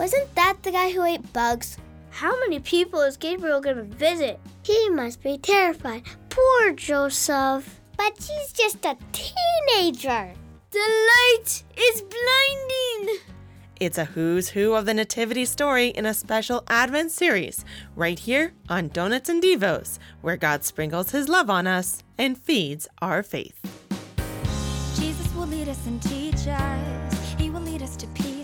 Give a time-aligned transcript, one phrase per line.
[0.00, 1.76] Wasn't that the guy who ate bugs?
[2.08, 4.40] How many people is Gabriel going to visit?
[4.62, 6.04] He must be terrified.
[6.30, 7.82] Poor Joseph.
[7.98, 10.32] But he's just a teenager.
[10.70, 13.18] The light is blinding.
[13.78, 17.62] It's a who's who of the Nativity story in a special Advent series
[17.94, 22.88] right here on Donuts and Devos, where God sprinkles his love on us and feeds
[23.02, 23.60] our faith.
[24.94, 27.34] Jesus will lead us and teach us.
[27.36, 28.39] He will lead us to peace.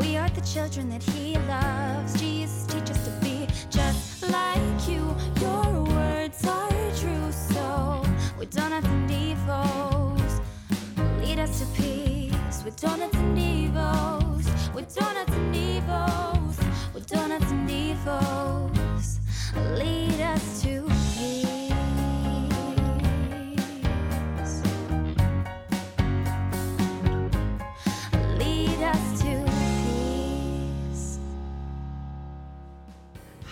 [0.00, 2.18] We are the children that He loves.
[2.20, 5.14] Jesus, teach us to be just like you.
[5.40, 8.02] Your words are true, so
[8.38, 10.40] we don't have to devos.
[11.20, 12.62] Lead us to peace.
[12.64, 14.46] We don't have to devos.
[14.74, 16.56] We don't have to devos.
[16.94, 18.43] We don't have to devos.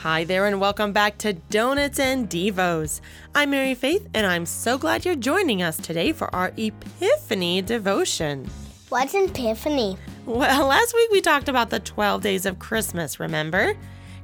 [0.03, 3.01] Hi there, and welcome back to Donuts and Devos.
[3.37, 8.51] I'm Mary Faith, and I'm so glad you're joining us today for our Epiphany devotion.
[8.89, 9.97] What's an epiphany?
[10.27, 13.75] Well, last week we talked about the 12 days of Christmas, remember?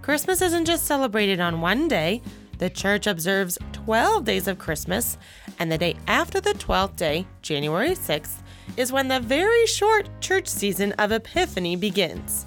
[0.03, 2.23] Christmas isn't just celebrated on one day.
[2.59, 5.17] The church observes 12 days of Christmas,
[5.61, 8.43] and the day after the 12th day, January 6th,
[8.77, 12.47] is when the very short church season of Epiphany begins.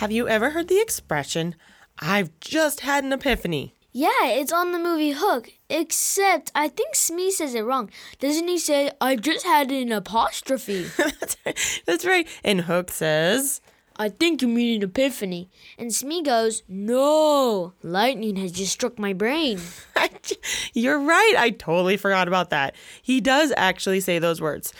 [0.00, 1.56] Have you ever heard the expression,
[1.98, 3.74] I've just had an epiphany?
[3.92, 5.50] Yeah, it's on the movie Hook.
[5.68, 7.90] Except I think Smee says it wrong.
[8.18, 10.84] Doesn't he say I just had an apostrophe?
[10.96, 11.82] That's right.
[11.84, 12.26] That's right.
[12.42, 13.60] And Hook says,
[13.94, 15.50] I think you mean an epiphany.
[15.78, 19.60] And Smee goes, No, lightning has just struck my brain.
[20.72, 21.34] You're right.
[21.36, 22.74] I totally forgot about that.
[23.02, 24.72] He does actually say those words.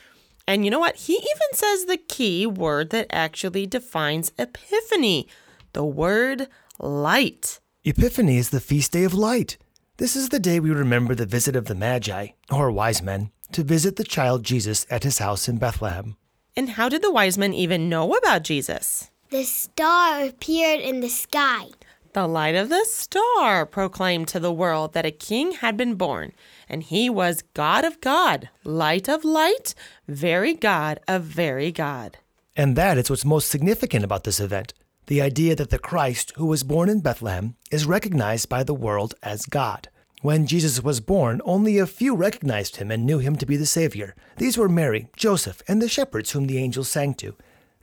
[0.51, 0.97] And you know what?
[0.97, 5.29] He even says the key word that actually defines epiphany
[5.75, 6.49] the word
[6.81, 7.61] light.
[7.85, 9.59] Epiphany is the feast day of light.
[9.99, 13.63] This is the day we remember the visit of the Magi, or wise men, to
[13.63, 16.17] visit the child Jesus at his house in Bethlehem.
[16.57, 19.09] And how did the wise men even know about Jesus?
[19.31, 21.69] The star appeared in the sky.
[22.13, 26.33] The light of the star proclaimed to the world that a king had been born,
[26.69, 29.77] and he was God of God, light of light,
[30.09, 32.19] very God of very God.
[32.57, 34.75] And that is what's most significant about this event
[35.07, 39.15] the idea that the Christ who was born in Bethlehem is recognized by the world
[39.25, 39.89] as God.
[40.23, 43.67] When Jesus was born, only a few recognized him and knew him to be the
[43.67, 44.15] Savior.
[44.37, 47.35] These were Mary, Joseph, and the shepherds whom the angels sang to.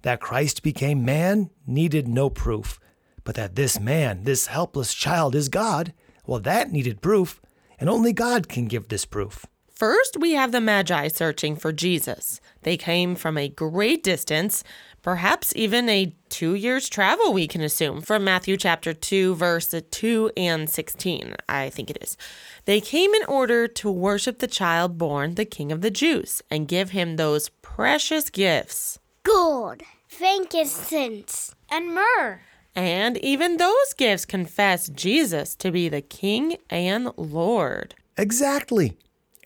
[0.03, 2.79] That Christ became man needed no proof.
[3.27, 5.91] But that this man, this helpless child, is God,
[6.25, 7.41] well, that needed proof,
[7.77, 9.45] and only God can give this proof.
[9.69, 12.39] First, we have the Magi searching for Jesus.
[12.61, 14.63] They came from a great distance,
[15.01, 20.31] perhaps even a two years' travel, we can assume, from Matthew chapter 2, verse 2
[20.37, 22.15] and 16, I think it is.
[22.63, 26.65] They came in order to worship the child born, the King of the Jews, and
[26.65, 28.99] give him those precious gifts.
[29.23, 32.39] Gold, frankincense, and myrrh.
[32.77, 37.95] And even those gifts confess Jesus to be the King and Lord.
[38.15, 38.95] Exactly.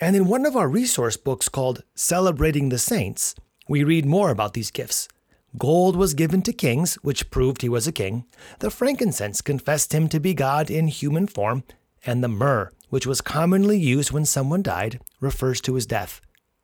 [0.02, 3.34] And in one of our resource books called Celebrating the Saints,
[3.70, 5.08] we read more about these gifts.
[5.58, 8.26] Gold was given to kings, which proved he was a king.
[8.60, 11.64] The frankincense confessed him to be God in human form.
[12.06, 16.20] And the myrrh, which was commonly used when someone died, refers to his death,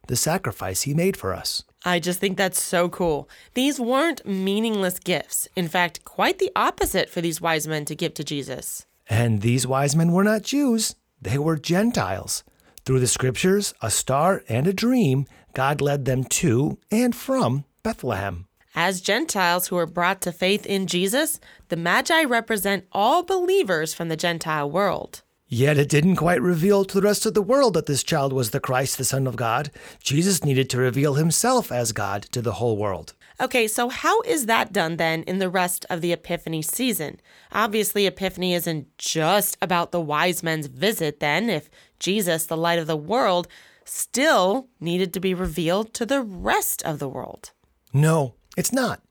[0.08, 1.64] the sacrifice he made for us.
[1.86, 3.30] I just think that's so cool.
[3.54, 5.48] These weren't meaningless gifts.
[5.56, 8.86] In fact, quite the opposite for these wise men to give to Jesus.
[9.10, 12.44] And these wise men were not Jews, they were Gentiles.
[12.86, 18.48] Through the scriptures, a star, and a dream, God led them to and from Bethlehem.
[18.76, 21.40] As Gentiles who are brought to faith in Jesus,
[21.70, 25.24] the Magi represent all believers from the Gentile world.
[25.50, 28.50] Yet it didn't quite reveal to the rest of the world that this child was
[28.50, 29.72] the Christ, the Son of God.
[30.04, 33.14] Jesus needed to reveal himself as God to the whole world.
[33.40, 37.22] Okay, so how is that done then in the rest of the Epiphany season?
[37.54, 42.88] Obviously, Epiphany isn't just about the wise men's visit, then, if Jesus, the light of
[42.88, 43.48] the world,
[43.86, 47.52] still needed to be revealed to the rest of the world.
[47.94, 49.02] No, it's not.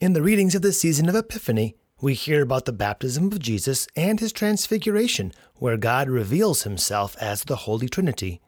[0.00, 3.88] In the readings of the season of Epiphany, we hear about the baptism of Jesus
[3.96, 8.40] and his transfiguration, where God reveals himself as the Holy Trinity.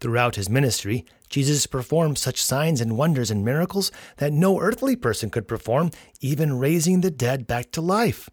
[0.00, 5.30] Throughout his ministry, Jesus performed such signs and wonders and miracles that no earthly person
[5.30, 5.90] could perform,
[6.20, 8.28] even raising the dead back to life.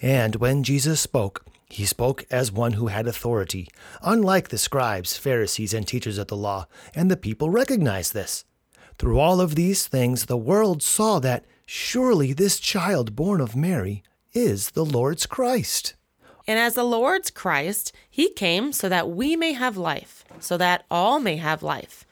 [0.00, 3.66] And when Jesus spoke, he spoke as one who had authority,
[4.02, 8.44] unlike the scribes, Pharisees, and teachers of the law, and the people recognized this.
[8.98, 14.02] Through all of these things, the world saw that surely this child born of Mary
[14.32, 15.94] is the Lord's Christ.
[16.46, 20.84] And as the Lord's Christ, he came so that we may have life, so that
[20.90, 22.06] all may have life.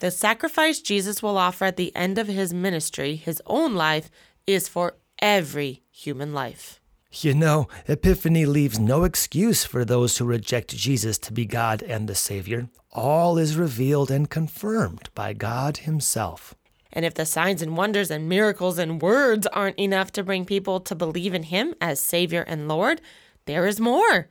[0.00, 4.10] The sacrifice Jesus will offer at the end of his ministry, his own life,
[4.46, 6.80] is for every human life.
[7.10, 12.06] You know, Epiphany leaves no excuse for those who reject Jesus to be God and
[12.06, 12.68] the Savior.
[12.92, 16.54] All is revealed and confirmed by God Himself.
[16.92, 20.80] And if the signs and wonders and miracles and words aren't enough to bring people
[20.80, 23.00] to believe in him as Savior and Lord,
[23.44, 24.28] there is more.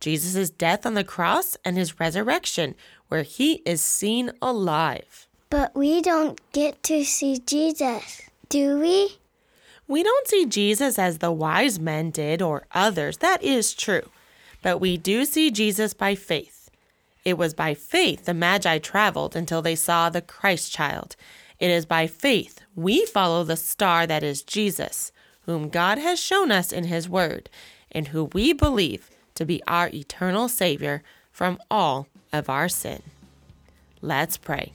[0.00, 2.74] Jesus' death on the cross and his resurrection,
[3.08, 5.26] where he is seen alive.
[5.50, 9.18] But we don't get to see Jesus, do we?
[9.88, 13.18] We don't see Jesus as the wise men did or others.
[13.18, 14.10] That is true.
[14.62, 16.68] But we do see Jesus by faith.
[17.24, 21.16] It was by faith the Magi traveled until they saw the Christ child.
[21.58, 25.12] It is by faith we follow the star that is Jesus,
[25.42, 27.48] whom God has shown us in his word,
[27.90, 33.02] and who we believe to be our eternal Savior from all of our sin.
[34.02, 34.72] Let's pray.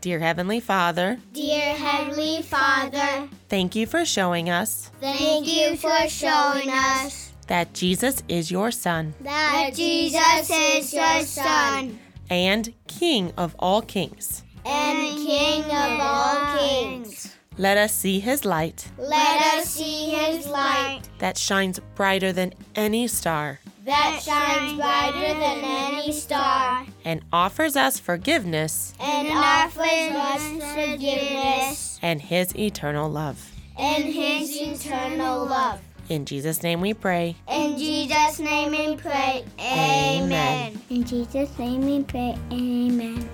[0.00, 6.70] Dear Heavenly Father, Dear Heavenly Father, thank you for showing us thank you for showing
[6.70, 11.98] us that Jesus is your Son that Jesus is your Son
[12.30, 14.42] and King of all kings.
[14.70, 17.34] And King of all kings.
[17.58, 23.06] Let us see his light Let us see his light that shines brighter than any
[23.08, 30.42] star that shines brighter than any star and offers us forgiveness and offers us
[30.74, 33.50] forgiveness and his eternal love.
[33.78, 35.80] and his eternal love.
[36.08, 37.36] In Jesus' name we pray.
[37.48, 39.44] In Jesus' name we pray.
[39.60, 40.80] Amen.
[40.90, 42.36] In Jesus' name we pray.
[42.52, 43.28] Amen.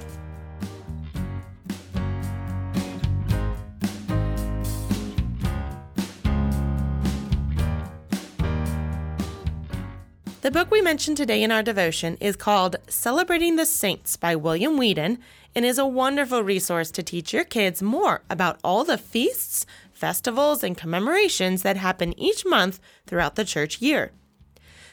[10.46, 14.76] The book we mentioned today in our devotion is called Celebrating the Saints by William
[14.76, 15.18] Weedon
[15.56, 20.62] and is a wonderful resource to teach your kids more about all the feasts, festivals,
[20.62, 22.78] and commemorations that happen each month
[23.08, 24.12] throughout the church year.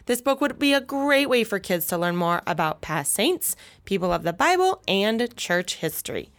[0.08, 3.56] This book would be a great way for kids to learn more about past saints,
[3.86, 6.32] people of the Bible, and church history.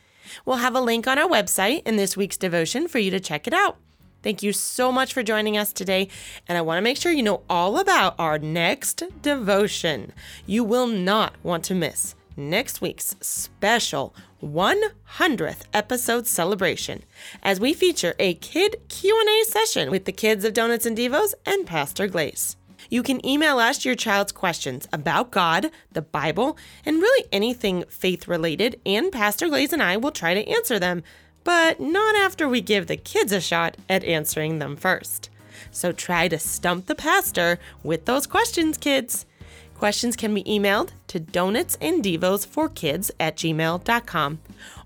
[0.45, 3.47] We'll have a link on our website in this week's devotion for you to check
[3.47, 3.77] it out.
[4.25, 6.09] Thank you so much for joining us today,
[6.49, 10.15] and I want to make sure you know all about our next devotion.
[10.47, 17.03] You will not want to miss next week's special 100th episode celebration
[17.43, 21.67] as we feature a kid Q&A session with the kids of Donuts and Devos and
[21.67, 22.57] Pastor Glaze.
[22.89, 28.27] You can email us your child's questions about God, the Bible, and really anything faith
[28.27, 31.03] related, and Pastor Glaze and I will try to answer them,
[31.45, 35.31] but not after we give the kids a shot at answering them first.
[35.71, 39.27] So try to stump the pastor with those questions, kids.
[39.75, 44.39] Questions can be emailed to donutsanddevos4kids at gmail.com,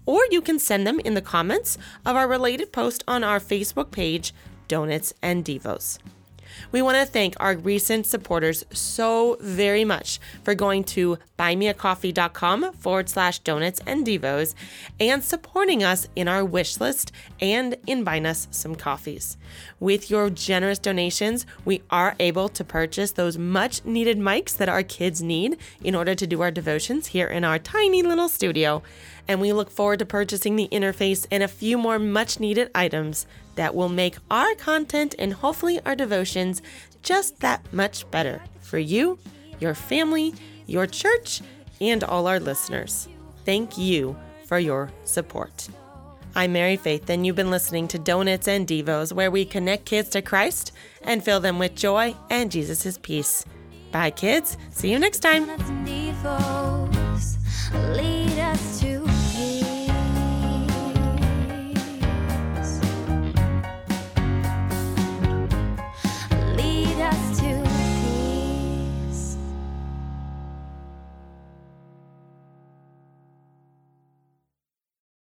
[0.06, 3.90] or you can send them in the comments of our related post on our Facebook
[3.90, 4.34] page,
[4.66, 5.98] Donuts and Devos.
[6.72, 13.08] We want to thank our recent supporters so very much for going to buymeacoffee.com forward
[13.08, 14.54] slash donuts and devos
[14.98, 19.36] and supporting us in our wish list and in buying us some coffees.
[19.80, 24.82] With your generous donations, we are able to purchase those much needed mics that our
[24.82, 28.82] kids need in order to do our devotions here in our tiny little studio.
[29.26, 33.26] And we look forward to purchasing the interface and a few more much needed items
[33.58, 36.62] that will make our content and hopefully our devotions
[37.02, 39.18] just that much better for you,
[39.58, 40.32] your family,
[40.66, 41.42] your church,
[41.80, 43.08] and all our listeners.
[43.44, 45.68] Thank you for your support.
[46.36, 50.10] I'm Mary Faith, and you've been listening to Donuts and Devos, where we connect kids
[50.10, 50.70] to Christ
[51.02, 53.44] and fill them with joy and Jesus' peace.
[53.90, 54.56] Bye, kids.
[54.70, 55.98] See you next time.